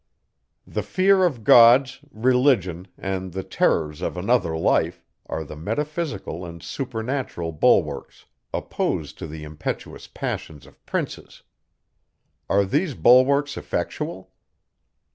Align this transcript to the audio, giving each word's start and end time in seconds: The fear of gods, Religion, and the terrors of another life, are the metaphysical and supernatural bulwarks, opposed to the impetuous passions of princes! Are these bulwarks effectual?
The 0.65 0.81
fear 0.81 1.25
of 1.25 1.43
gods, 1.43 1.99
Religion, 2.09 2.87
and 2.97 3.33
the 3.33 3.43
terrors 3.43 4.01
of 4.01 4.17
another 4.17 4.57
life, 4.57 5.05
are 5.27 5.43
the 5.43 5.55
metaphysical 5.55 6.43
and 6.43 6.63
supernatural 6.63 7.51
bulwarks, 7.51 8.25
opposed 8.51 9.19
to 9.19 9.27
the 9.27 9.43
impetuous 9.43 10.07
passions 10.07 10.65
of 10.65 10.83
princes! 10.87 11.43
Are 12.49 12.65
these 12.65 12.95
bulwarks 12.95 13.57
effectual? 13.57 14.31